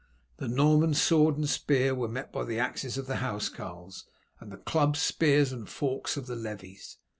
[0.37, 4.05] The Norman sword and spear were met by the axes of the housecarls,
[4.39, 6.97] and the clubs, spears, and forks of the levies.